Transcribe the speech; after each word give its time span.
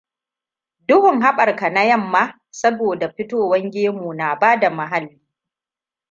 Duhun 0.87 1.21
habar 1.21 1.55
ka 1.55 1.69
na 1.69 1.83
yamma 1.83 2.39
saboda 2.51 3.09
fitowan 3.13 3.71
gemu 3.71 4.13
na 4.13 4.35
bada 4.39 4.69
muhalli. 4.69 5.21